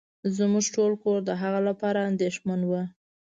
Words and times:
زمونږ 0.37 0.65
ټول 0.75 0.91
کور 1.03 1.19
د 1.25 1.31
هغه 1.41 1.59
لپاره 1.69 1.99
انديښمن 2.09 2.61
وه. 2.69 2.83